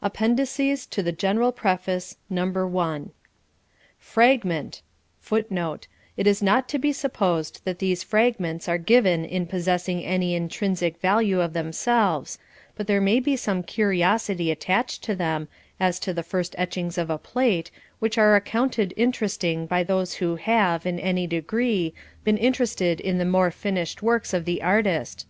APPENDICES 0.00 0.86
TO 0.86 1.02
THE 1.02 1.10
GENERAL 1.10 1.50
PREFACE 1.50 2.16
NO. 2.30 2.70
I 2.78 3.00
FRAGMENT 3.98 4.80
[Footnote: 5.18 5.88
It 6.16 6.28
is 6.28 6.40
not 6.40 6.68
to 6.68 6.78
be 6.78 6.92
supposed 6.92 7.60
that 7.64 7.80
these 7.80 8.04
fragments 8.04 8.68
are 8.68 8.78
given 8.78 9.24
in 9.24 9.44
possessing 9.44 10.04
any 10.04 10.36
intrinsic 10.36 10.98
value 11.00 11.40
of 11.40 11.52
themselves; 11.52 12.38
but 12.76 12.86
there 12.86 13.00
may 13.00 13.18
be 13.18 13.34
some 13.34 13.64
curiosity 13.64 14.52
attached 14.52 15.02
to 15.02 15.16
them, 15.16 15.48
as 15.80 15.98
to 15.98 16.14
the 16.14 16.22
first 16.22 16.54
etchings 16.56 16.96
of 16.96 17.10
a 17.10 17.18
plate, 17.18 17.72
which 17.98 18.16
are 18.16 18.36
accounted 18.36 18.94
interesting 18.96 19.66
by 19.66 19.82
those 19.82 20.14
who 20.14 20.36
have, 20.36 20.86
in 20.86 21.00
any 21.00 21.26
degree, 21.26 21.92
been 22.22 22.38
interested 22.38 23.00
in 23.00 23.18
the 23.18 23.24
more 23.24 23.50
finished 23.50 24.00
works 24.00 24.32
of 24.32 24.44
the 24.44 24.62
artist. 24.62 25.20